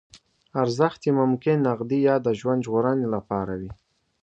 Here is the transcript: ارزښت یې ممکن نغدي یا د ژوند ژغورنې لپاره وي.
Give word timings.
ارزښت 0.61 1.01
یې 1.07 1.11
ممکن 1.21 1.57
نغدي 1.67 1.99
یا 2.09 2.15
د 2.25 2.27
ژوند 2.39 2.65
ژغورنې 2.65 3.07
لپاره 3.15 3.53
وي. 3.59 3.71